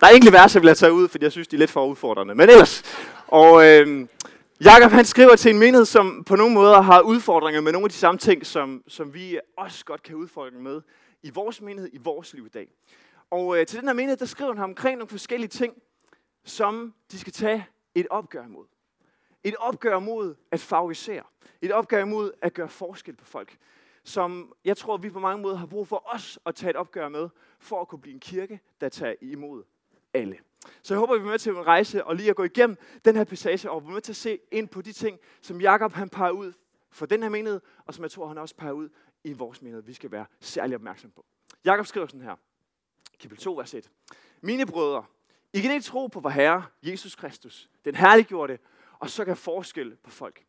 [0.00, 1.70] Der er enkelte vers, jeg vil have taget ud, fordi jeg synes, de er lidt
[1.70, 2.34] for udfordrende.
[2.34, 2.82] Men ellers.
[3.26, 4.06] Og øh,
[4.64, 7.90] Jakob han skriver til en menighed, som på nogle måder har udfordringer med nogle af
[7.90, 10.80] de samme ting, som, som vi også godt kan udfordre med
[11.22, 12.68] i vores menighed, i vores liv i dag.
[13.30, 15.74] Og øh, til den her menighed, der skriver han omkring nogle forskellige ting,
[16.44, 18.66] som de skal tage et opgør imod.
[19.44, 21.22] Et opgør mod at favorisere.
[21.62, 23.56] Et opgør imod at gøre forskel på folk.
[24.04, 27.08] Som jeg tror, vi på mange måder har brug for os at tage et opgør
[27.08, 27.28] med,
[27.58, 29.62] for at kunne blive en kirke, der tager imod
[30.14, 30.38] alle.
[30.82, 33.16] Så jeg håber, vi er med til at rejse og lige at gå igennem den
[33.16, 35.92] her passage, og vi er med til at se ind på de ting, som Jakob
[35.92, 36.52] han peger ud
[36.90, 38.88] for den her menighed, og som jeg tror, han også peger ud
[39.24, 41.24] i vores menighed, vi skal være særlig opmærksom på.
[41.64, 42.36] Jakob skriver sådan her,
[43.20, 43.90] kapitel 2, vers 1.
[44.40, 45.04] Mine brødre,
[45.52, 48.58] I kan ikke tro på vor Herre, Jesus Kristus, den herliggjorte,
[48.98, 50.44] og så kan forskel på folk.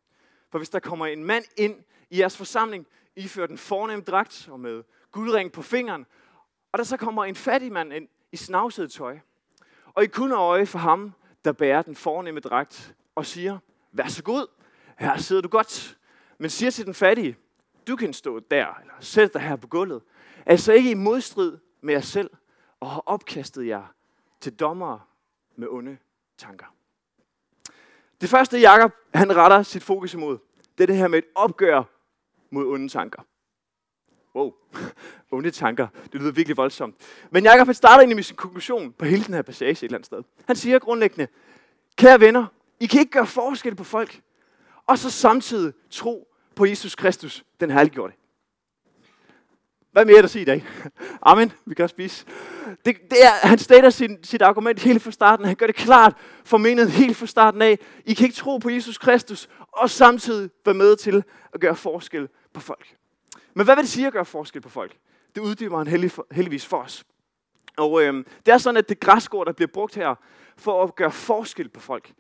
[0.50, 4.60] For hvis der kommer en mand ind i jeres forsamling, iført den fornemme dragt og
[4.60, 6.06] med guldring på fingeren,
[6.72, 9.20] og der så kommer en fattig mand ind i snavset tøj,
[9.94, 11.14] og I kun øje for ham,
[11.46, 13.58] der bærer den fornemme dragt, og siger,
[13.92, 14.48] vær så god,
[14.98, 15.98] her sidder du godt.
[16.38, 17.38] Men siger til den fattige,
[17.88, 20.02] du kan stå der, eller sæt dig her på gulvet.
[20.46, 22.30] Altså ikke i modstrid med jer selv,
[22.80, 23.94] og har opkastet jer
[24.40, 25.02] til dommere
[25.56, 25.98] med onde
[26.38, 26.66] tanker.
[28.22, 30.38] Det første, Jakob han retter sit fokus imod,
[30.78, 31.84] det er det her med et opgør
[32.50, 33.22] mod onde tanker.
[34.36, 34.54] Wow,
[35.32, 35.88] onde tanker.
[36.12, 36.96] Det lyder virkelig voldsomt.
[37.32, 39.98] Men Jakob han starter ind i sin konklusion på hele den her passage et eller
[39.98, 40.24] andet sted.
[40.48, 41.28] Han siger grundlæggende,
[41.96, 42.46] kære venner,
[42.80, 44.22] I kan ikke gøre forskel på folk,
[44.88, 48.14] og så samtidig tro på Jesus Kristus, den herliggjorte.
[49.92, 50.66] Hvad mere er der at sige i dag?
[51.22, 52.26] Amen, vi kan også spise.
[52.86, 55.46] Det, det er, han stater sin, sit argument helt fra starten.
[55.46, 57.80] Han gør det klart for menigheden helt fra starten af.
[58.06, 61.24] I kan ikke tro på Jesus Kristus, og samtidig være med til
[61.54, 62.96] at gøre forskel på folk.
[63.54, 64.98] Men hvad vil det sige at gøre forskel på folk?
[65.36, 67.04] Det uddyber han heldig, heldigvis for os.
[67.78, 68.14] Og øh,
[68.46, 70.16] det er sådan, at det græskord, der bliver brugt her
[70.58, 72.14] for at gøre forskel på folk,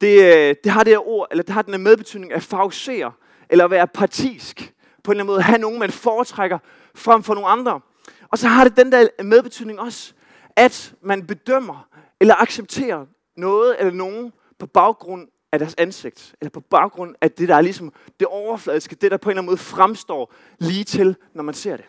[0.00, 3.12] det, øh, det har det her ord, eller det har den her medbetydning at favorisere,
[3.50, 4.74] eller at være partisk.
[5.04, 6.58] På en eller anden måde have nogen, man foretrækker
[6.94, 7.80] frem for nogle andre.
[8.28, 10.12] Og så har det den der medbetydning også,
[10.56, 11.88] at man bedømmer
[12.20, 13.06] eller accepterer
[13.36, 17.60] noget eller nogen på baggrund af deres ansigt, eller på baggrund af det, der er
[17.60, 21.54] ligesom det overfladiske, det der på en eller anden måde fremstår lige til, når man
[21.54, 21.84] ser det.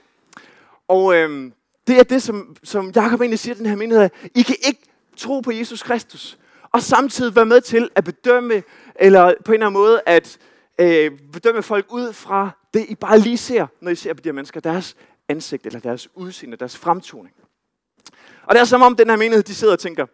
[0.88, 1.54] Og øhm,
[1.88, 4.10] det er det, som, som Jacob egentlig siger den her menighed.
[4.36, 4.81] I kan ikke
[5.18, 6.40] tro på Jesus Kristus,
[6.72, 8.63] og samtidig være med til at bedømme,
[8.96, 10.38] eller på en eller anden måde at
[10.80, 14.30] øh, bedømme folk ud fra det, I bare lige ser, når I ser på de
[14.30, 14.96] her mennesker, deres
[15.28, 17.36] ansigt, eller deres udseende, deres fremtoning.
[18.44, 20.06] Og det er som om den her menighed, de sidder og tænker,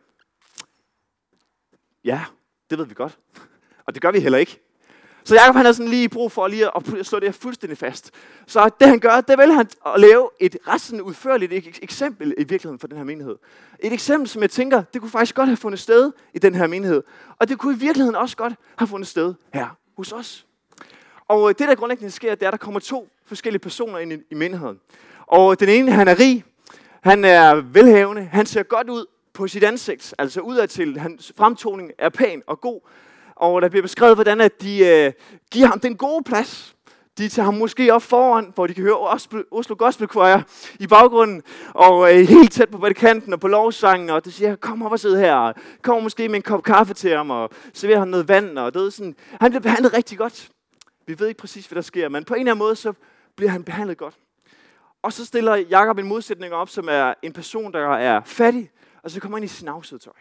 [2.03, 2.25] ja,
[2.69, 3.17] det ved vi godt.
[3.85, 4.59] Og det gør vi heller ikke.
[5.23, 8.11] Så Jacob han har sådan lige brug for lige at slå det her fuldstændig fast.
[8.45, 12.43] Så det han gør, det vil han at lave et ret sådan udførligt eksempel i
[12.43, 13.35] virkeligheden for den her menighed.
[13.79, 16.67] Et eksempel, som jeg tænker, det kunne faktisk godt have fundet sted i den her
[16.67, 17.03] menighed.
[17.39, 20.45] Og det kunne i virkeligheden også godt have fundet sted her hos os.
[21.27, 24.13] Og øh, det, der grundlæggende sker, det er, at der kommer to forskellige personer ind
[24.31, 24.79] i, menigheden.
[25.27, 26.43] Og den ene, han er rig,
[27.01, 29.05] han er velhavende, han ser godt ud
[29.37, 30.99] på sit ansigt, altså udadtil.
[30.99, 32.81] Hans fremtoning er pæn og god.
[33.35, 35.11] Og der bliver beskrevet, hvordan at de øh,
[35.51, 36.75] giver ham den gode plads.
[37.17, 38.97] De tager ham måske op foran, hvor de kan høre
[39.51, 40.41] Oslo Gospel Choir
[40.79, 41.41] i baggrunden,
[41.73, 44.99] og øh, helt tæt på kanten og på lovsangen, og det siger, kom op og
[44.99, 48.57] sidde her, kom måske med en kop kaffe til ham, og serverer ham noget vand,
[48.57, 49.15] og det er sådan.
[49.41, 50.49] Han bliver behandlet rigtig godt.
[51.07, 52.93] Vi ved ikke præcis, hvad der sker, men på en eller anden måde, så
[53.35, 54.15] bliver han behandlet godt.
[55.03, 58.69] Og så stiller Jakob en modsætning op, som er en person, der er fattig,
[59.03, 60.13] og så kommer han i snavset tøj.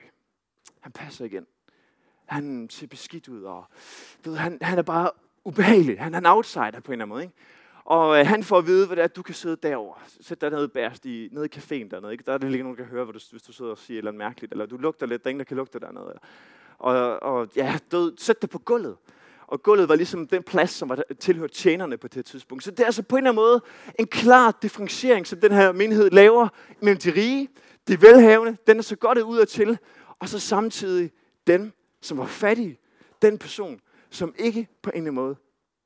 [0.81, 1.47] Han passer igen.
[2.27, 3.65] Han ser beskidt ud, og
[4.25, 5.11] du ved, han, han er bare
[5.45, 6.01] ubehagelig.
[6.01, 7.23] Han er en outsider på en eller anden måde.
[7.23, 7.35] Ikke?
[7.85, 10.01] Og øh, han får at vide, hvad det er, du kan sidde derovre.
[10.21, 12.13] Sæt dig nede bærst i, nede i caféen dernede.
[12.13, 12.25] Ikke?
[12.27, 13.97] Der er det lige nogen, der kan høre, hvad du, hvis du sidder og siger
[13.97, 14.53] et eller andet mærkeligt.
[14.53, 16.19] Eller du lugter lidt, der er ingen, der kan lugte dernede.
[16.79, 18.97] Og, og ja, du, sæt dig på gulvet.
[19.47, 22.65] Og gulvet var ligesom den plads, som var tilhørt tjenerne på det tidspunkt.
[22.65, 23.61] Så det er altså på en eller anden måde
[23.99, 26.49] en klar differentiering, som den her menighed laver
[26.81, 27.49] mellem de rige,
[27.89, 29.79] de velhavende, den er så godt ud af til,
[30.19, 31.13] og så samtidig
[31.47, 32.79] den, som var fattig,
[33.23, 33.81] den person,
[34.11, 35.37] som ikke på en eller anden måde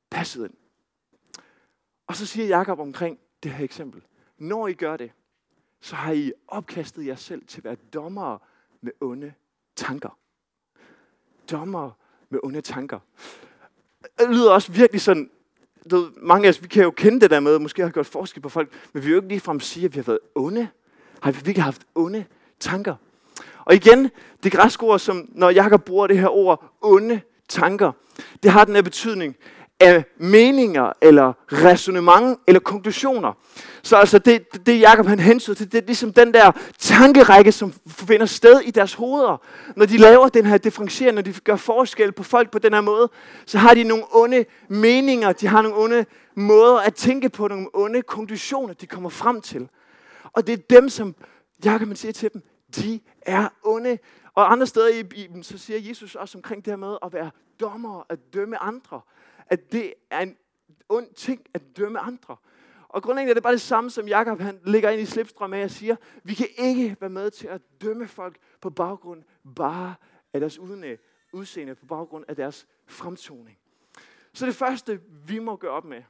[0.09, 0.53] passede ind.
[2.07, 4.01] Og så siger Jakob omkring det her eksempel.
[4.37, 5.11] Når I gør det,
[5.81, 8.39] så har I opkastet jer selv til at være dommere
[8.81, 9.33] med onde
[9.75, 10.17] tanker.
[11.51, 11.93] Dommere
[12.29, 12.99] med onde tanker.
[14.19, 15.31] Det lyder også virkelig sådan,
[15.91, 18.41] du, mange af os, vi kan jo kende det der med, måske har gjort forskel
[18.41, 20.69] på folk, men vi vil jo ikke ligefrem sige, at vi har været onde.
[21.21, 22.25] Har vi virkelig haft onde
[22.59, 22.95] tanker?
[23.65, 24.09] Og igen,
[24.43, 27.91] det græske ord, som når Jakob bruger det her ord, onde tanker,
[28.43, 29.35] det har den her betydning,
[29.81, 33.33] af meninger, eller resonemang, eller konklusioner.
[33.83, 37.73] Så altså det, det Jacob han hensyder til, det er ligesom den der tankerække, som
[37.87, 39.41] finder sted i deres hoveder.
[39.75, 42.81] Når de laver den her differentiering, når de gør forskel på folk på den her
[42.81, 43.09] måde,
[43.45, 46.05] så har de nogle onde meninger, de har nogle onde
[46.35, 49.67] måder at tænke på, nogle onde konklusioner, de kommer frem til.
[50.33, 51.15] Og det er dem, som
[51.65, 52.41] Jakob man siger til dem,
[52.75, 53.97] de er onde.
[54.33, 57.31] Og andre steder i Bibelen, så siger Jesus også omkring det her med at være
[57.59, 59.01] dommer, at dømme andre.
[59.45, 60.37] At det er en
[60.89, 62.35] ond ting at dømme andre.
[62.87, 65.63] Og grundlæggende er det bare det samme, som Jakob han ligger ind i slipstrøm af
[65.63, 69.23] og siger, vi kan ikke være med til at dømme folk på baggrund
[69.55, 69.95] bare
[70.33, 70.59] af deres
[71.33, 73.57] udseende, på baggrund af deres fremtoning.
[74.33, 76.03] Så det første, vi må gøre op med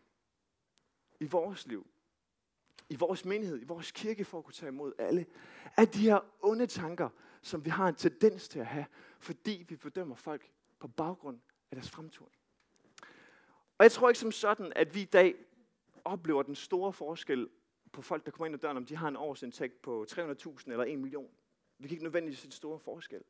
[1.20, 1.88] i vores liv,
[2.92, 5.26] i vores menighed, i vores kirke, for at kunne tage imod alle,
[5.78, 7.10] er de her onde tanker,
[7.42, 8.86] som vi har en tendens til at have,
[9.20, 11.40] fordi vi fordømmer folk på baggrund
[11.72, 12.36] af deres fremtoning.
[13.78, 15.36] Og jeg tror ikke som sådan, at vi i dag
[16.04, 17.50] oplever den store forskel
[17.92, 20.86] på folk, der kommer ind ad døren, om de har en årsindtægt på 300.000 eller
[20.86, 21.30] 1 million.
[21.78, 23.22] Vi kan ikke nødvendigvis se den store forskel.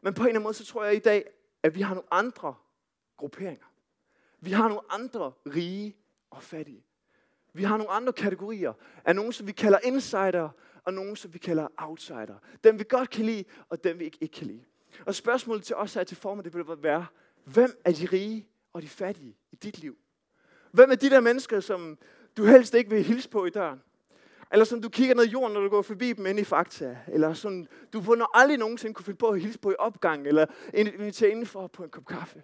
[0.00, 1.30] Men på en eller anden måde, så tror jeg i dag,
[1.62, 2.54] at vi har nogle andre
[3.16, 3.66] grupperinger.
[4.40, 5.96] Vi har nogle andre rige
[6.30, 6.85] og fattige.
[7.56, 8.72] Vi har nogle andre kategorier
[9.04, 10.48] af nogen, som vi kalder insider,
[10.84, 12.38] og nogen, som vi kalder outsider.
[12.64, 14.64] Dem vi godt kan lide, og dem vi ikke, ikke kan lide.
[15.06, 17.06] Og spørgsmålet til os her til formen, det vil være,
[17.44, 19.96] hvem er de rige og de fattige i dit liv?
[20.72, 21.98] Hvem er de der mennesker, som
[22.36, 23.82] du helst ikke vil hilse på i døren?
[24.52, 26.98] Eller som du kigger ned i jorden, når du går forbi dem inde i Fakta.
[27.08, 30.26] Eller som du på aldrig nogensinde kunne finde på at hilse på i opgang.
[30.26, 32.42] Eller invitere indenfor på en kop kaffe.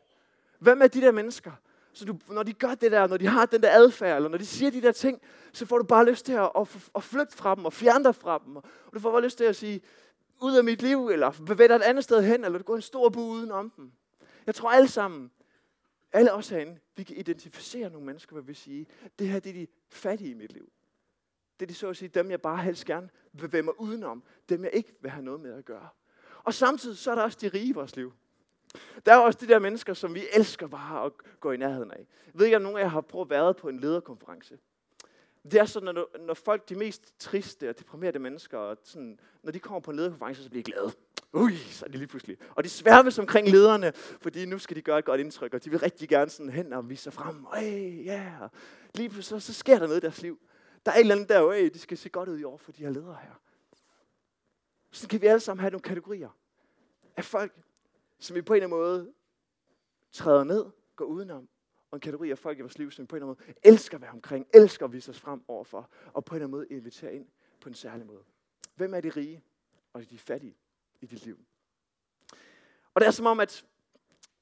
[0.58, 1.52] Hvem er de der mennesker?
[1.92, 4.38] Så du, når de gør det der, når de har den der adfærd, eller når
[4.38, 5.20] de siger de der ting,
[5.52, 8.14] så får du bare lyst til at, at, at flytte fra dem og fjerne dig
[8.14, 8.56] fra dem.
[8.56, 9.80] Og du får bare lyst til at sige,
[10.40, 12.82] ud af mit liv, eller bevæg dig et andet sted hen, eller du går en
[12.82, 13.92] stor bu uden om dem.
[14.46, 15.30] Jeg tror alle sammen,
[16.12, 18.86] alle os herinde, vi kan identificere nogle mennesker, hvor vi sige,
[19.18, 20.72] det her det er de fattige i mit liv.
[21.60, 24.22] Det er de så at sige, dem jeg bare helst gerne vil bevæge mig udenom.
[24.48, 25.88] Dem jeg ikke vil have noget med at gøre.
[26.44, 28.12] Og samtidig så er der også de rige i vores liv.
[29.06, 32.06] Der er også de der mennesker, som vi elsker bare at gå i nærheden af.
[32.26, 34.58] Jeg ved ikke, om nogen af jer har prøvet at være på en lederkonference.
[35.44, 39.52] Det er sådan, når, når folk, de mest triste og deprimerede mennesker, og sådan, når
[39.52, 40.92] de kommer på en lederkonference, så bliver de glade.
[41.32, 42.38] Ui, så er de lige pludselig.
[42.50, 45.70] Og de sværmes omkring lederne, fordi nu skal de gøre et godt indtryk, og de
[45.70, 47.46] vil rigtig gerne sådan hen og vise sig frem.
[47.46, 47.60] Øj,
[48.04, 48.34] ja.
[48.40, 48.50] Yeah.
[48.94, 50.38] Lige pludselig, så, så sker der noget i deres liv.
[50.86, 52.72] Der er et eller andet der, øj, de skal se godt ud i år for
[52.72, 53.40] de her ledere her.
[54.90, 56.36] Så kan vi alle sammen have nogle kategorier
[57.16, 57.52] af folk,
[58.22, 59.12] som vi på en eller anden måde
[60.12, 60.64] træder ned,
[60.96, 61.48] går udenom,
[61.90, 63.74] og en kategori af folk i vores liv, som vi på en eller anden måde
[63.74, 66.58] elsker at være omkring, elsker at vise os frem overfor, og på en eller anden
[66.58, 67.26] måde inviterer ind
[67.60, 68.22] på en særlig måde.
[68.74, 69.42] Hvem er de rige
[69.92, 70.56] og de fattige
[71.00, 71.38] i dit liv?
[72.94, 73.64] Og det er som om, at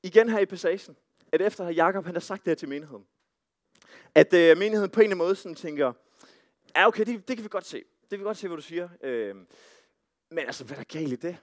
[0.03, 0.97] igen her i passagen,
[1.33, 3.07] at efter at Jacob han har sagt det her til menigheden,
[4.15, 5.93] at øh, menigheden på en eller anden måde sådan tænker,
[6.77, 7.77] ja okay, det, det kan vi godt se.
[7.77, 8.89] Det kan vi godt se, hvad du siger.
[9.03, 9.37] Øh,
[10.31, 11.37] men altså, hvad er der galt i det?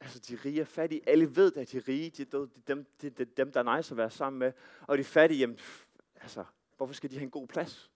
[0.00, 1.08] Altså, de rige er fattige.
[1.08, 3.96] Alle ved, at de rige, de, de, dem, de, de, dem, der er nice at
[3.96, 4.52] være sammen med.
[4.86, 5.58] Og de fattige, jamen,
[6.20, 6.44] altså,
[6.76, 7.90] hvorfor skal de have en god plads?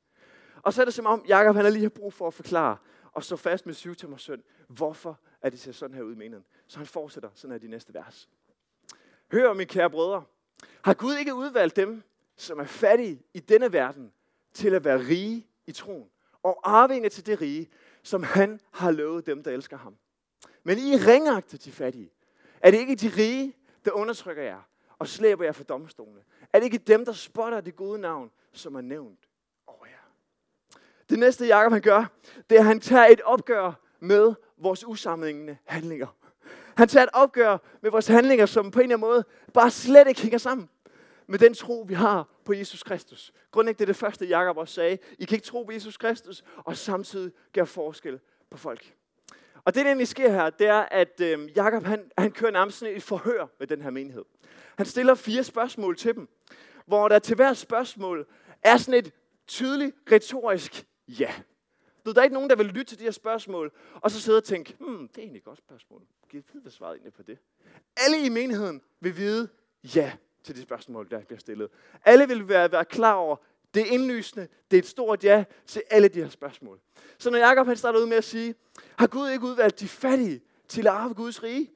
[0.63, 2.77] Og så er det som om, Jacob han har lige har brug for at forklare,
[3.13, 6.19] og stå fast med syv til søn, hvorfor er det ser sådan her ud i
[6.19, 6.45] meningen.
[6.67, 8.29] Så han fortsætter sådan her de næste vers.
[9.33, 10.25] Hør, mine kære brødre,
[10.85, 12.03] har Gud ikke udvalgt dem,
[12.37, 14.13] som er fattige i denne verden,
[14.53, 16.11] til at være rige i troen,
[16.43, 17.71] og arvinge til det rige,
[18.03, 19.97] som han har lovet dem, der elsker ham.
[20.65, 22.13] Men I ringagter de fattige.
[22.61, 24.61] Er det ikke de rige, der undertrykker jer
[24.99, 26.21] og slæber jer for domstolene?
[26.53, 29.29] Er det ikke dem, der spotter det gode navn, som er nævnt
[29.67, 30.11] over jer?
[31.11, 32.05] Det næste, Jakob han gør,
[32.51, 36.17] det er, at han tager et opgør med vores usammenhængende handlinger.
[36.77, 40.09] Han tager et opgør med vores handlinger, som på en eller anden måde bare slet
[40.09, 40.69] ikke hænger sammen
[41.27, 43.33] med den tro, vi har på Jesus Kristus.
[43.51, 44.99] Grundlæggende det er det første, Jakob også sagde.
[45.19, 48.95] I kan ikke tro på Jesus Kristus, og samtidig gøre forskel på folk.
[49.65, 52.79] Og det, der egentlig sker her, det er, at øh, Jakob han, han kører nærmest
[52.79, 54.25] sådan et forhør med den her menighed.
[54.77, 56.29] Han stiller fire spørgsmål til dem,
[56.87, 58.27] hvor der til hver spørgsmål
[58.63, 59.13] er sådan et
[59.47, 61.33] tydeligt retorisk ja.
[62.05, 64.45] Der er ikke nogen, der vil lytte til de her spørgsmål, og så sidde og
[64.45, 66.03] tænke, hmm, det er egentlig et godt spørgsmål.
[66.29, 67.39] Giv vide, hvad svaret egentlig på det.
[67.97, 69.49] Alle i menigheden vil vide
[69.97, 70.13] ja
[70.45, 71.69] til de spørgsmål, der bliver stillet.
[72.05, 73.37] Alle vil være, være klar over,
[73.75, 74.49] det er indlysende.
[74.71, 76.81] Det er et stort ja til alle de her spørgsmål.
[77.19, 78.55] Så når Jacob han starter ud med at sige,
[78.99, 81.71] har Gud ikke udvalgt de fattige til at arve Guds rige?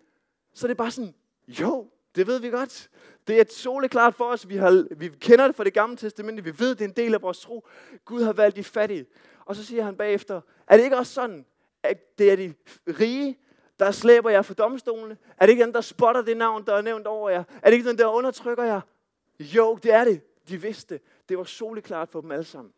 [0.54, 1.14] Så det er bare sådan,
[1.48, 2.90] jo, det ved vi godt.
[3.26, 4.48] Det er et soleklart for os.
[4.48, 6.44] Vi, har, vi kender det fra det gamle testamente.
[6.44, 7.66] Vi ved, det er en del af vores tro.
[8.04, 9.06] Gud har valgt de fattige.
[9.44, 11.44] Og så siger han bagefter, er det ikke også sådan,
[11.82, 12.54] at det er de
[12.88, 13.38] rige,
[13.78, 15.16] der slæber jer for domstolene?
[15.36, 17.44] Er det ikke dem, der spotter det navn, der er nævnt over jer?
[17.62, 18.80] Er det ikke dem, der undertrykker jer?
[19.40, 20.20] Jo, det er det.
[20.48, 22.73] De vidste, det var soleklart for dem alle sammen.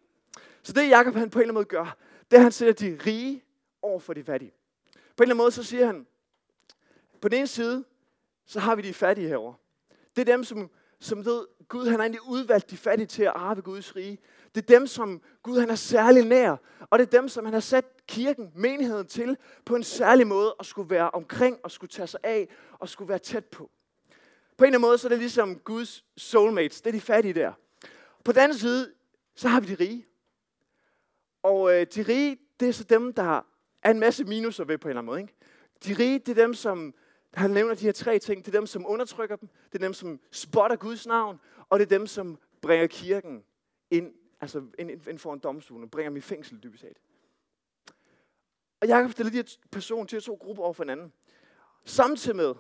[0.63, 1.97] Så det Jakob han på en eller anden måde gør,
[2.31, 3.45] det er, at han sætter de rige
[3.83, 4.53] over for de fattige.
[4.93, 6.07] På en eller anden måde så siger han,
[7.21, 7.85] på den ene side,
[8.47, 9.55] så har vi de fattige herover.
[10.17, 13.33] Det er dem, som, som ved, Gud han har egentlig udvalgt de fattige til at
[13.35, 14.19] arve Guds rige.
[14.55, 16.57] Det er dem, som Gud han er særlig nær.
[16.91, 20.55] Og det er dem, som han har sat kirken, menigheden til på en særlig måde
[20.61, 23.71] at skulle være omkring og skulle tage sig af og skulle være tæt på.
[24.57, 26.81] På en eller anden måde, så er det ligesom Guds soulmates.
[26.81, 27.53] Det er de fattige der.
[28.25, 28.93] På den anden side,
[29.35, 30.07] så har vi de rige.
[31.43, 33.43] Og øh, de rige, det er så dem, der
[33.83, 35.21] er en masse minuser ved på en eller anden måde.
[35.21, 35.35] Ikke?
[35.85, 36.95] De rige, det er dem, som
[37.35, 38.45] han nævner de her tre ting.
[38.45, 39.49] Det er dem, som undertrykker dem.
[39.73, 41.41] Det er dem, som spotter Guds navn.
[41.69, 43.45] Og det er dem, som bringer kirken
[43.91, 46.99] ind, altså ind, ind for en domstol, og bringer dem i fængsel dybest set.
[48.81, 51.13] Og Jakob stiller de her personer til to grupper over for hinanden.
[51.85, 52.55] Samtidig med,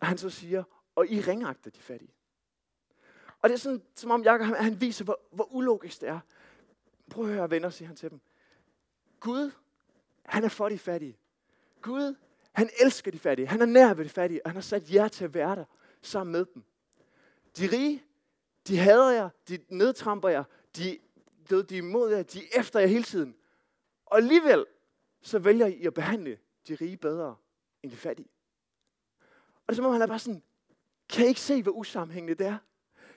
[0.00, 2.12] at han så siger, og I ringagter de fattige.
[3.42, 6.20] Og det er sådan, som om Jakob han viser, hvor, hvor ulogisk det er.
[7.10, 8.20] Prøv at høre, venner, siger han til dem.
[9.20, 9.50] Gud,
[10.24, 11.18] han er for de fattige.
[11.82, 12.14] Gud,
[12.52, 13.48] han elsker de fattige.
[13.48, 15.64] Han er nær ved de fattige, og han har sat jer til at være der
[16.02, 16.62] sammen med dem.
[17.58, 18.04] De rige,
[18.68, 20.44] de hader jer, de nedtramper jer,
[20.76, 20.98] de,
[21.50, 23.36] de, de er imod jer, de er efter jer hele tiden.
[24.06, 24.66] Og alligevel,
[25.22, 27.36] så vælger I at behandle de rige bedre
[27.82, 28.28] end de fattige.
[29.66, 30.42] Og det er som om, han er bare sådan,
[31.08, 32.58] kan I ikke se, hvor usammenhængende det er?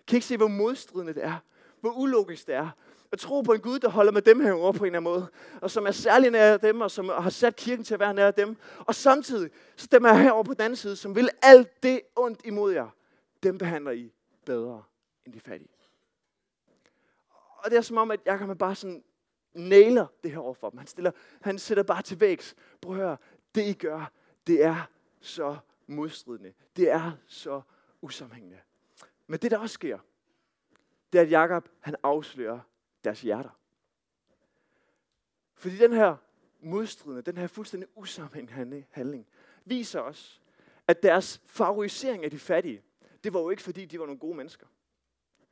[0.08, 1.38] Kan I ikke se, hvor modstridende det er?
[1.82, 2.70] Hvor ulogisk det er?
[3.12, 5.14] At tro på en Gud, der holder med dem her over på en eller anden
[5.14, 5.28] måde,
[5.62, 8.32] og som er særlig nær dem, og som har sat kirken til at være nær
[8.32, 8.58] dem.
[8.80, 12.42] Og samtidig, så dem er herovre på den anden side, som vil alt det ondt
[12.46, 12.88] imod jer.
[13.44, 14.14] Dem behandler I
[14.46, 14.84] bedre
[15.26, 15.70] end de fattige.
[17.58, 19.04] Og det er som om, at jeg kan bare sådan
[19.54, 20.78] næler det her overfor dem.
[20.78, 22.56] Han, stiller, han sætter bare til vægs.
[22.82, 23.18] Prøv at høre,
[23.56, 24.12] det I gør,
[24.48, 24.90] det er
[25.22, 26.54] så modstridende.
[26.76, 27.62] Det er så
[28.02, 28.58] usammenhængende.
[29.32, 30.00] Men det, der også sker,
[31.14, 32.60] det er, at Jakob han afslører
[33.04, 33.60] deres hjerter.
[35.54, 36.16] Fordi den her
[36.60, 39.28] modstridende, den her fuldstændig usammenhængende handling,
[39.66, 40.42] viser os,
[40.88, 42.84] at deres favorisering af de fattige,
[43.24, 44.68] det var jo ikke fordi, de var nogle gode mennesker.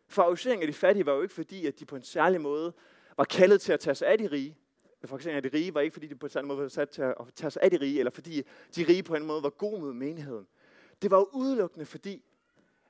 [0.08, 2.74] Favorisering af de fattige var jo ikke fordi, at de på en særlig måde
[3.18, 4.58] var kaldet til at tage sig af de rige.
[5.06, 7.02] Favorisering af de rige var ikke fordi, de på en særlig måde var sat til
[7.02, 8.42] at tage sig af de rige, eller fordi
[8.76, 10.48] de rige på en måde var gode mod menigheden.
[11.02, 12.24] Det var jo udelukkende fordi,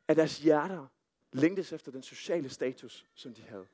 [0.09, 0.87] at deres hjerter
[1.31, 3.67] længtes efter den sociale status, som de havde.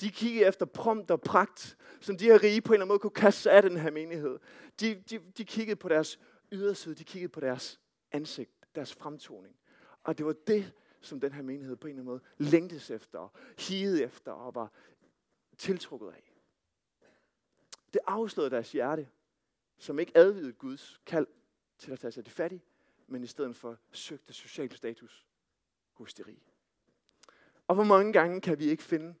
[0.00, 2.98] De kiggede efter prompt og pragt, som de her rige på en eller anden måde
[2.98, 4.38] kunne kaste sig af den her menighed.
[4.80, 6.20] De, de, de kiggede på deres
[6.52, 7.80] yderside, de kiggede på deres
[8.12, 9.56] ansigt, deres fremtoning.
[10.02, 13.32] Og det var det, som den her menighed på en eller anden måde længtes efter,
[13.58, 14.72] higede efter og var
[15.58, 16.32] tiltrukket af.
[17.92, 19.08] Det afslørede deres hjerte,
[19.78, 21.26] som ikke advidede Guds kald
[21.78, 22.64] til at tage sig de fattige,
[23.06, 25.26] men i stedet for søgte social status
[25.96, 26.42] hos de rige.
[27.66, 29.14] Og hvor mange gange kan vi ikke finde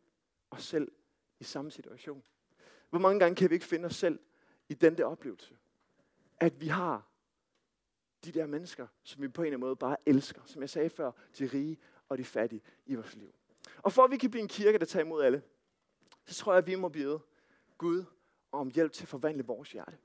[0.50, 0.92] os selv
[1.40, 2.22] i samme situation?
[2.90, 4.18] Hvor mange gange kan vi ikke finde os selv
[4.68, 5.56] i den der oplevelse?
[6.40, 7.08] At vi har
[8.24, 10.42] de der mennesker, som vi på en eller anden måde bare elsker.
[10.46, 11.78] Som jeg sagde før, de rige
[12.08, 13.34] og de fattige i vores liv.
[13.82, 15.42] Og for at vi kan blive en kirke, der tager imod alle,
[16.24, 17.20] så tror jeg, at vi må bede
[17.78, 18.04] Gud
[18.52, 19.98] om hjælp til at forvandle vores hjerte.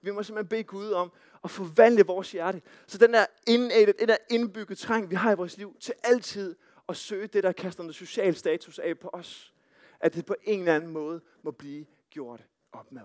[0.00, 1.12] Vi må simpelthen bede Gud om
[1.44, 2.62] at forvandle vores hjerte.
[2.86, 6.56] Så den der innate, den der indbygget træng, vi har i vores liv, til altid
[6.88, 9.54] at søge det, der kaster noget social status af på os.
[10.00, 13.02] At det på en eller anden måde må blive gjort op med.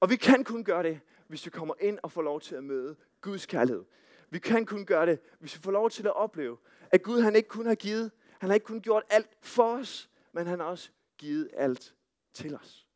[0.00, 2.64] Og vi kan kun gøre det, hvis vi kommer ind og får lov til at
[2.64, 3.84] møde Guds kærlighed.
[4.30, 6.56] Vi kan kun gøre det, hvis vi får lov til at opleve,
[6.90, 10.10] at Gud han ikke kun har givet, han har ikke kun gjort alt for os,
[10.32, 11.94] men han har også givet alt
[12.34, 12.88] til os.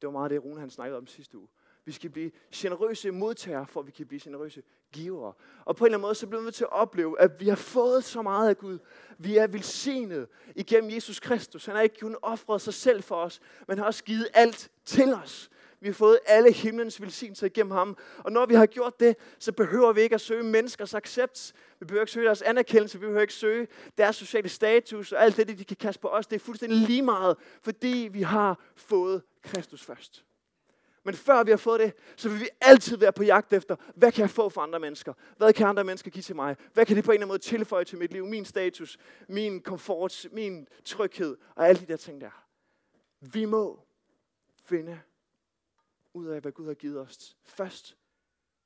[0.00, 1.48] Det var meget det, Rune han snakkede om sidste uge.
[1.84, 4.62] Vi skal blive generøse modtagere, for at vi kan blive generøse
[4.96, 5.32] givere.
[5.64, 7.48] Og på en eller anden måde, så bliver vi nødt til at opleve, at vi
[7.48, 8.78] har fået så meget af Gud.
[9.18, 11.66] Vi er velsignet igennem Jesus Kristus.
[11.66, 15.14] Han har ikke kun offret sig selv for os, men har også givet alt til
[15.14, 15.50] os.
[15.80, 17.96] Vi har fået alle himlens velsignelser igennem ham.
[18.18, 21.52] Og når vi har gjort det, så behøver vi ikke at søge menneskers accept.
[21.80, 22.98] Vi behøver ikke søge deres anerkendelse.
[22.98, 26.26] Vi behøver ikke søge deres sociale status og alt det, de kan kaste på os.
[26.26, 30.24] Det er fuldstændig lige meget, fordi vi har fået Kristus først.
[31.06, 34.12] Men før vi har fået det, så vil vi altid være på jagt efter, hvad
[34.12, 35.12] kan jeg få for andre mennesker?
[35.36, 36.56] Hvad kan andre mennesker give til mig?
[36.72, 38.26] Hvad kan det på en eller anden måde tilføje til mit liv?
[38.26, 42.46] Min status, min komfort, min tryghed og alle de der ting der.
[43.20, 43.86] Vi må
[44.64, 45.00] finde
[46.14, 47.96] ud af, hvad Gud har givet os først,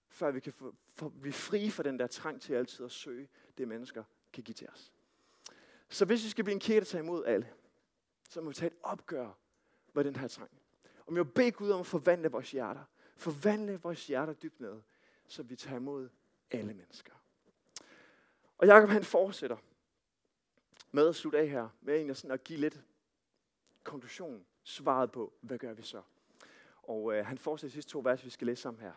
[0.08, 3.28] før vi kan få, for, vi frie fra den der trang til altid at søge
[3.58, 4.92] det, mennesker kan give til os.
[5.88, 7.48] Så hvis vi skal blive en kirke, der tager imod alle,
[8.28, 9.38] så må vi tage et opgør
[9.94, 10.59] med den her trang.
[11.10, 12.84] Og vi må bede Gud om at forvandle vores hjerter.
[13.16, 14.80] Forvandle vores hjerter dybt ned,
[15.26, 16.08] så vi tager imod
[16.50, 17.12] alle mennesker.
[18.58, 19.56] Og Jakob han fortsætter.
[20.92, 22.80] med at slutte af her, med egentlig sådan at give lidt
[23.82, 26.02] konklusion, svaret på, hvad gør vi så?
[26.82, 28.92] Og øh, han fortsætter de sidste to vers, vi skal læse sammen her.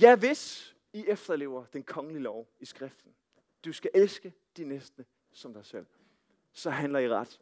[0.00, 3.14] Ja, hvis I efterlever den kongelige lov i skriften,
[3.64, 5.86] du skal elske de næste som dig selv,
[6.52, 7.40] så handler I ret.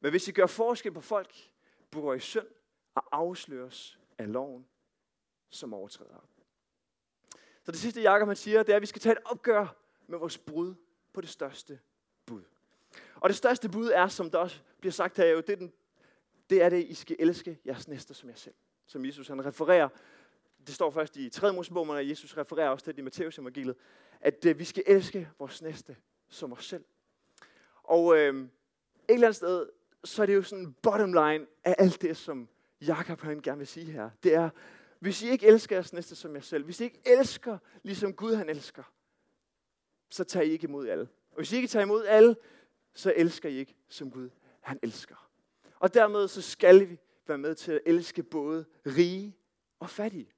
[0.00, 1.50] Men hvis I gør forskel på folk,
[1.90, 2.46] bruger I synd
[2.96, 4.66] og afsløres af loven
[5.50, 6.28] som overtræder.
[7.62, 10.18] Så det sidste, Jakob han siger, det er, at vi skal tage et opgør med
[10.18, 10.74] vores brud
[11.12, 11.80] på det største
[12.26, 12.42] bud.
[13.14, 15.72] Og det største bud er, som der også bliver sagt her, jo, det, er den,
[16.50, 18.54] det er det, I skal elske jeres næste som jer selv.
[18.86, 19.88] Som Jesus han refererer.
[20.66, 21.52] Det står først i 3.
[21.52, 23.76] Mosebog, og Jesus refererer også til det i Matteus evangeliet,
[24.20, 25.96] at øh, vi skal elske vores næste
[26.28, 26.84] som os selv.
[27.82, 28.48] Og øh, et
[29.08, 29.68] eller andet sted,
[30.04, 32.48] så er det jo sådan bottom line af alt det, som
[32.80, 34.10] Jakob han gerne vil sige her.
[34.22, 34.50] Det er,
[34.98, 38.34] hvis I ikke elsker jeres næste som jer selv, hvis I ikke elsker, ligesom Gud
[38.34, 38.82] han elsker,
[40.10, 41.08] så tager I ikke imod alle.
[41.30, 42.36] Og hvis I ikke tager imod alle,
[42.94, 45.30] så elsker I ikke, som Gud han elsker.
[45.78, 49.36] Og dermed så skal vi være med til at elske både rige
[49.80, 50.32] og fattige.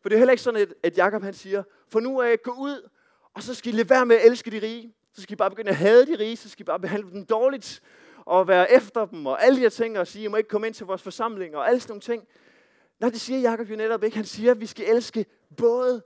[0.00, 2.50] For det er heller ikke sådan, at Jakob han siger, for nu er jeg gå
[2.50, 2.90] ud,
[3.34, 4.94] og så skal I lade være med at elske de rige.
[5.12, 7.26] Så skal I bare begynde at hade de rige, så skal I bare behandle dem
[7.26, 7.82] dårligt,
[8.24, 10.66] og være efter dem, og alle de her ting, og sige, I må ikke komme
[10.66, 12.28] ind til vores forsamling, og alle sådan nogle ting.
[13.00, 14.16] Nej, det siger Jakob jo netop ikke.
[14.16, 16.02] Han siger, at vi skal elske både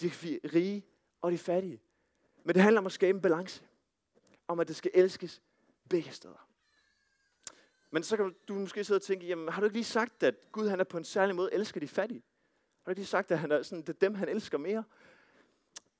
[0.00, 0.10] de
[0.54, 0.86] rige
[1.22, 1.80] og de fattige.
[2.44, 3.62] Men det handler om at skabe en balance.
[4.48, 5.42] Om at det skal elskes
[5.88, 6.48] begge steder.
[7.90, 10.34] Men så kan du måske sidde og tænke, jamen har du ikke lige sagt, at
[10.52, 12.22] Gud han er på en særlig måde elsker de fattige?
[12.78, 14.84] Har du ikke lige sagt, at han er sådan, det er dem, han elsker mere?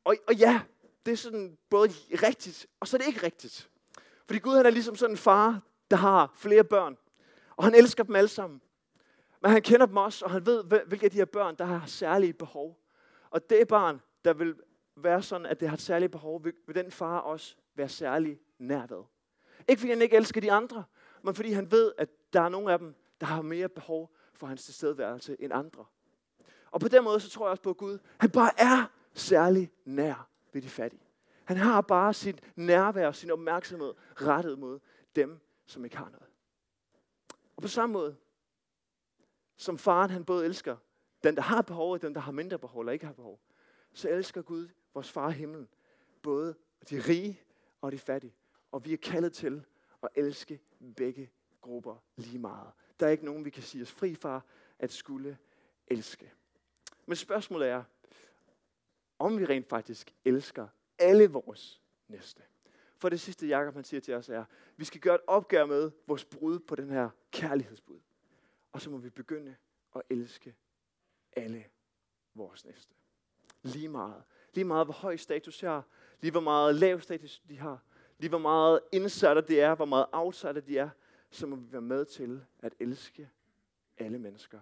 [0.04, 0.62] Og, og ja,
[1.06, 1.88] det er sådan både
[2.22, 3.70] rigtigt, og så er det ikke rigtigt.
[4.32, 6.96] Fordi Gud han er ligesom sådan en far, der har flere børn.
[7.56, 8.60] Og han elsker dem alle sammen.
[9.42, 11.86] Men han kender dem også, og han ved, hvilke af de her børn, der har
[11.86, 12.78] særlige behov.
[13.30, 14.54] Og det barn, der vil
[14.96, 18.40] være sådan, at det har et særligt behov, vil, vil den far også være særlig
[18.58, 19.02] nær ved.
[19.68, 20.84] Ikke fordi han ikke elsker de andre,
[21.22, 24.46] men fordi han ved, at der er nogle af dem, der har mere behov for
[24.46, 25.84] hans tilstedeværelse end andre.
[26.70, 30.28] Og på den måde, så tror jeg også på, Gud, han bare er særlig nær
[30.52, 31.01] ved de fattige.
[31.56, 34.80] Han har bare sit nærvær og sin opmærksomhed rettet mod
[35.16, 36.26] dem, som ikke har noget.
[37.56, 38.16] Og på samme måde,
[39.56, 40.76] som faren han både elsker
[41.24, 43.40] den, der har behov, og den, der har mindre behov eller ikke har behov,
[43.92, 45.68] så elsker Gud, vores far i himlen,
[46.22, 46.54] både
[46.90, 47.40] de rige
[47.80, 48.34] og de fattige.
[48.72, 49.64] Og vi er kaldet til
[50.02, 50.60] at elske
[50.96, 52.72] begge grupper lige meget.
[53.00, 54.40] Der er ikke nogen, vi kan sige os fri fra
[54.78, 55.38] at skulle
[55.86, 56.32] elske.
[57.06, 57.84] Men spørgsmålet er,
[59.18, 60.68] om vi rent faktisk elsker
[61.02, 62.42] alle vores næste.
[62.96, 64.44] For det sidste, Jakob han siger til os er,
[64.76, 68.00] vi skal gøre et opgør med vores brud på den her kærlighedsbud.
[68.72, 69.56] Og så må vi begynde
[69.96, 70.54] at elske
[71.36, 71.64] alle
[72.34, 72.94] vores næste.
[73.62, 74.22] Lige meget.
[74.54, 75.86] Lige meget, hvor høj status jeg har.
[76.20, 77.82] Lige hvor meget lav status de har.
[78.18, 79.74] Lige hvor meget indsatte de er.
[79.74, 80.90] Hvor meget outsidere de er.
[81.30, 83.30] Så må vi være med til at elske
[83.98, 84.60] alle mennesker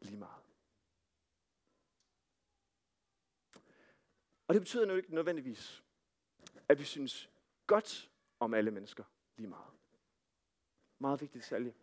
[0.00, 0.45] lige meget.
[4.48, 5.84] Og det betyder nu ikke nødvendigvis,
[6.68, 7.30] at vi synes
[7.66, 9.04] godt om alle mennesker
[9.36, 9.72] lige meget.
[10.98, 11.76] Meget vigtigt særligt.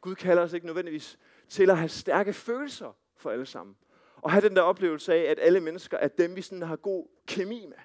[0.00, 1.18] Gud kalder os ikke nødvendigvis
[1.48, 3.76] til at have stærke følelser for alle sammen.
[4.16, 7.08] Og have den der oplevelse af, at alle mennesker er dem, vi sådan har god
[7.26, 7.76] kemi med.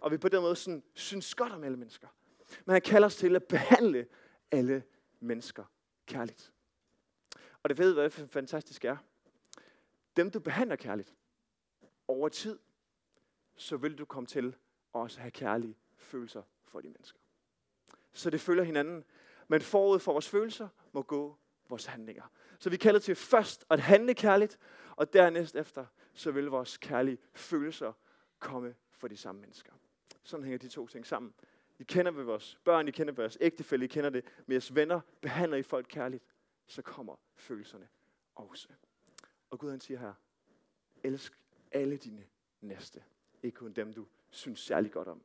[0.00, 2.08] Og vi på den måde sådan synes godt om alle mennesker.
[2.64, 4.06] Men han kalder os til at behandle
[4.50, 4.82] alle
[5.20, 5.64] mennesker
[6.06, 6.52] kærligt.
[7.62, 8.96] Og det ved, hvad det fantastisk er.
[10.16, 11.14] Dem, du behandler kærligt,
[12.08, 12.58] over tid,
[13.58, 14.56] så vil du komme til
[14.92, 17.18] også have kærlige følelser for de mennesker.
[18.12, 19.04] Så det følger hinanden.
[19.48, 22.32] Men forud for vores følelser må gå vores handlinger.
[22.58, 24.58] Så vi kalder til først at handle kærligt,
[24.96, 27.92] og dernæst efter, så vil vores kærlige følelser
[28.38, 29.72] komme for de samme mennesker.
[30.22, 31.34] Sådan hænger de to ting sammen.
[31.78, 34.74] I kender ved vores børn, I kender ved vores ægtefælde, I kender det med jeres
[34.74, 35.00] venner.
[35.20, 36.24] Behandler I folk kærligt,
[36.66, 37.88] så kommer følelserne
[38.34, 38.68] også.
[39.50, 40.14] Og Gud han siger her,
[41.02, 41.38] elsk
[41.72, 42.26] alle dine
[42.60, 43.02] næste.
[43.42, 45.22] Ikke kun dem, du synes særlig godt om.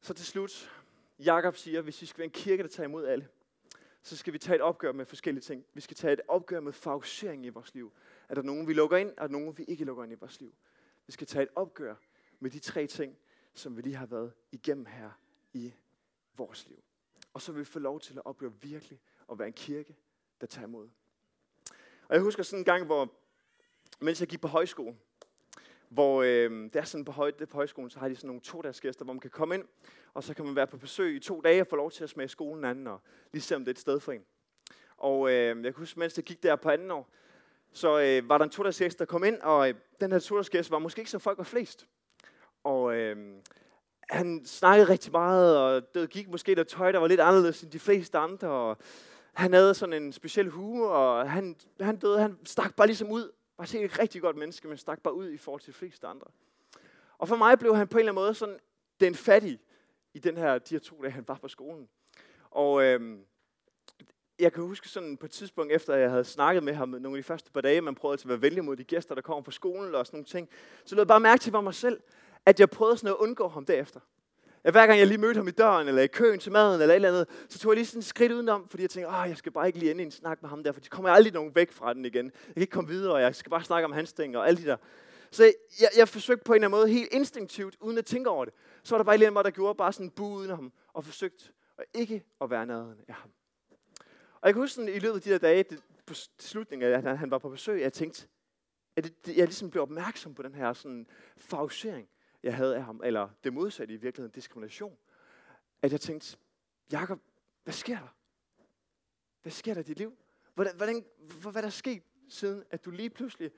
[0.00, 0.70] Så til slut,
[1.18, 3.28] Jakob siger, hvis vi skal være en kirke, der tager imod alle,
[4.02, 5.64] så skal vi tage et opgør med forskellige ting.
[5.74, 7.92] Vi skal tage et opgør med favorisering i vores liv.
[8.28, 10.40] Er der nogen, vi lukker ind, er der nogen, vi ikke lukker ind i vores
[10.40, 10.54] liv?
[11.06, 11.94] Vi skal tage et opgør
[12.40, 13.18] med de tre ting,
[13.54, 15.10] som vi lige har været igennem her
[15.52, 15.74] i
[16.36, 16.82] vores liv.
[17.34, 19.00] Og så vil vi få lov til at opleve virkelig
[19.32, 19.96] at være en kirke,
[20.40, 20.88] der tager imod.
[22.08, 23.12] Og jeg husker sådan en gang, hvor
[24.00, 24.96] mens jeg gik på højskole,
[25.94, 28.40] hvor øh, det er sådan på, høj, det på højskolen, så har de sådan nogle
[28.40, 29.64] to gæster, hvor man kan komme ind,
[30.14, 32.10] og så kan man være på besøg i to dage og få lov til at
[32.10, 33.00] smage skolen anden, og
[33.32, 34.22] lige se om det er et sted for en.
[34.96, 37.10] Og øh, jeg kan huske, mens jeg gik der på anden år,
[37.72, 40.42] så øh, var der en to gæst, der kom ind, og øh, den her to
[40.50, 41.86] gæst var måske ikke så folk var flest.
[42.64, 43.16] Og øh,
[44.08, 47.70] han snakkede rigtig meget, og det gik måske der tøj, der var lidt anderledes end
[47.70, 48.48] de fleste andre.
[48.48, 48.76] Og
[49.32, 53.32] han havde sådan en speciel hue, og han, han, døde, han stak bare ligesom ud.
[53.58, 56.06] Var set et rigtig godt menneske, men stak bare ud i forhold til de fleste
[56.06, 56.26] andre.
[57.18, 58.58] Og for mig blev han på en eller anden måde sådan
[59.00, 59.58] den fattige
[60.14, 61.88] i den her, de her to dage, han var på skolen.
[62.50, 63.24] Og øhm,
[64.38, 67.22] jeg kan huske sådan på et tidspunkt, efter jeg havde snakket med ham nogle af
[67.22, 69.50] de første par dage, man prøvede at være venlig mod de gæster, der kom på
[69.50, 70.48] skolen og sådan nogle ting,
[70.84, 72.00] så lød jeg bare mærke til mig selv,
[72.46, 74.00] at jeg prøvede sådan at undgå ham derefter.
[74.64, 76.94] At hver gang jeg lige mødte ham i døren, eller i køen til maden, eller
[76.94, 79.28] et eller andet, så tog jeg lige sådan et skridt udenom, fordi jeg tænkte, åh,
[79.28, 81.10] jeg skal bare ikke lige ende i en snak med ham der, for så kommer
[81.10, 82.24] aldrig nogen væk fra den igen.
[82.24, 84.62] Jeg kan ikke komme videre, og jeg skal bare snakke om hans ting, og alle
[84.62, 84.76] de der.
[85.30, 85.44] Så
[85.80, 88.54] jeg, jeg forsøgte på en eller anden måde, helt instinktivt, uden at tænke over det.
[88.82, 91.04] Så var der bare en mig, der gjorde bare sådan en bu uden ham, og
[91.04, 91.44] forsøgte
[91.78, 93.30] at ikke at være nærheden af ham.
[94.40, 96.98] Og jeg kan huske sådan, i løbet af de der dage, det, på slutningen af,
[96.98, 98.26] at han var på besøg, jeg tænkte,
[98.96, 102.08] at det, jeg ligesom blev opmærksom på den her sådan, favorisering,
[102.44, 104.98] jeg havde af ham, eller det modsatte i virkeligheden, diskrimination.
[105.82, 106.36] At jeg tænkte,
[106.92, 107.20] Jakob,
[107.64, 108.16] hvad sker der?
[109.42, 110.16] Hvad sker der i dit liv?
[110.54, 111.04] Hvordan, hvordan,
[111.42, 113.50] hvad er der sket siden, at du lige pludselig,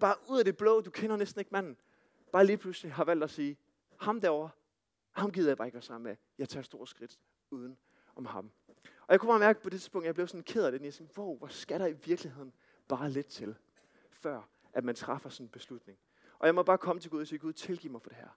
[0.00, 1.76] bare ud af det blå, du kender næsten ikke manden,
[2.32, 3.56] bare lige pludselig har valgt at sige,
[4.00, 4.50] ham derovre,
[5.10, 6.16] ham gider jeg bare ikke være sammen med.
[6.38, 7.18] Jeg tager store skridt
[7.50, 7.78] uden
[8.16, 8.50] om ham.
[8.78, 10.82] Og jeg kunne bare mærke på det tidspunkt, at jeg blev sådan ked af det.
[10.82, 12.52] Jeg tænkte, wow, hvor skal der i virkeligheden
[12.88, 13.56] bare lidt til,
[14.10, 15.98] før at man træffer sådan en beslutning.
[16.42, 18.28] Og jeg må bare komme til Gud og sige, Gud, tilgiv mig for det her.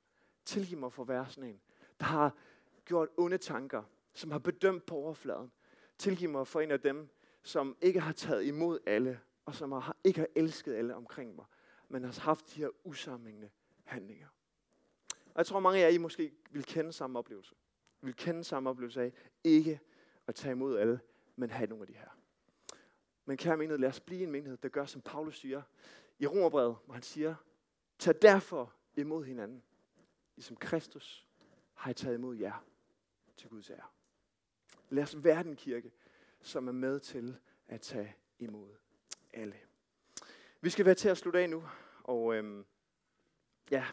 [0.45, 1.61] Tilgiv mig for at være sådan en,
[1.99, 2.35] der har
[2.85, 5.51] gjort onde tanker, som har bedømt på overfladen.
[5.97, 7.09] Tilgiv mig for en af dem,
[7.43, 11.45] som ikke har taget imod alle, og som har, ikke har elsket alle omkring mig,
[11.89, 13.49] men har haft de her usammenhængende
[13.83, 14.27] handlinger.
[15.09, 17.55] Og jeg tror, mange af jer I måske vil kende samme oplevelse.
[18.01, 19.13] Vil kende samme oplevelse af
[19.43, 19.79] ikke
[20.27, 20.99] at tage imod alle,
[21.35, 22.17] men have nogle af de her.
[23.25, 25.61] Men kære menighed, lad os blive en menighed, der gør, som Paulus siger
[26.19, 27.35] i Romerbrevet, hvor han siger,
[27.99, 29.63] tag derfor imod hinanden,
[30.36, 31.27] ligesom Kristus
[31.73, 32.65] har I taget imod jer
[33.38, 33.84] til Guds ære.
[34.89, 35.91] Lad os være den kirke,
[36.41, 38.69] som er med til at tage imod
[39.34, 39.55] alle.
[40.62, 41.63] Vi skal være til at slutte af nu,
[42.03, 42.65] og øhm,
[43.71, 43.86] ja,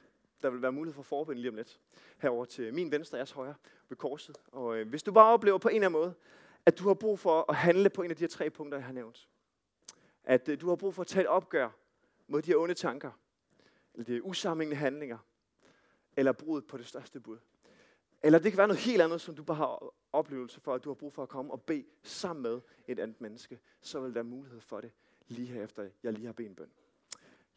[0.43, 1.81] der vil være mulighed for forbund lige om lidt.
[2.19, 3.55] Herover til min venstre, jeres højre
[3.88, 4.37] ved korset.
[4.47, 6.15] Og øh, hvis du bare oplever på en eller anden måde,
[6.67, 8.87] at du har brug for at handle på en af de her tre punkter, jeg
[8.87, 9.29] har nævnt.
[10.25, 11.71] At øh, du har brug for at tage et opgør
[12.27, 13.11] mod de her onde tanker,
[13.94, 15.18] eller de usammenhængende handlinger,
[16.16, 17.38] eller brudet på det største bud.
[18.22, 20.90] Eller det kan være noget helt andet, som du bare har oplevelse for, at du
[20.90, 23.61] har brug for at komme og bede sammen med et andet menneske.
[23.81, 24.92] Så vil der være mulighed for det
[25.28, 26.70] lige her efter jeg lige har bedt en bøn.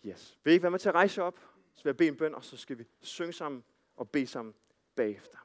[0.06, 0.40] Yes.
[0.44, 1.40] Vil I ikke være med til at rejse op?
[1.76, 3.64] Så vil jeg bede en bøn, og så skal vi synge sammen
[3.96, 4.54] og bede sammen
[4.96, 5.38] bagefter.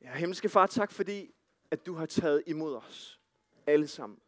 [0.00, 1.34] Ja, himmelske far, tak fordi,
[1.70, 3.20] at du har taget imod os.
[3.66, 4.18] Alle sammen.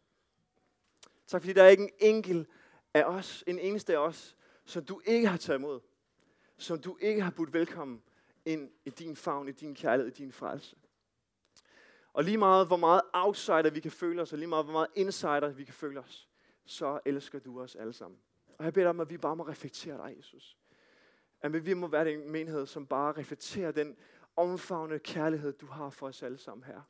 [1.26, 2.48] Tak fordi der er ikke en enkelt
[2.94, 5.80] af os, en eneste af os, som du ikke har taget imod.
[6.56, 8.02] Som du ikke har budt velkommen
[8.44, 10.76] ind i din favn, i din kærlighed, i din frelse.
[12.12, 14.88] Og lige meget, hvor meget outsider vi kan føle os, og lige meget, hvor meget
[14.94, 16.28] insider vi kan føle os,
[16.64, 18.20] så elsker du os alle sammen.
[18.58, 20.58] Og jeg beder om, at vi bare må reflektere dig, Jesus.
[21.40, 23.96] At vi må være den menighed, som bare reflekterer den
[24.36, 26.80] omfavnende kærlighed, du har for os alle sammen her.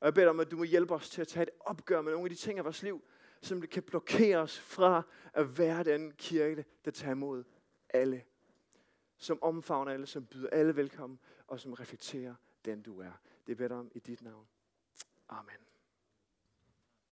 [0.00, 2.12] Og jeg beder om, at du må hjælpe os til at tage et opgør med
[2.12, 3.02] nogle af de ting af vores liv,
[3.40, 7.44] som kan blokere os fra at være den kirke, der tager imod
[7.88, 8.24] alle.
[9.16, 13.12] Som omfavner alle, som byder alle velkommen, og som reflekterer den du er.
[13.46, 14.46] Det beder om i dit navn.
[15.28, 15.69] Amen.